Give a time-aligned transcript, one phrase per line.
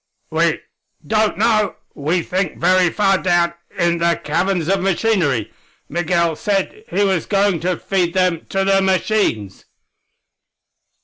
[0.31, 0.61] "We
[1.05, 1.75] don't know.
[1.93, 5.53] We think very far down in the caverns of machinery.
[5.89, 9.65] Migul said he was going to feed them to the machines!"